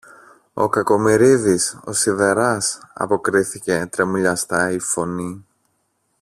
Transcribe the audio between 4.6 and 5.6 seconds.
η φωνή.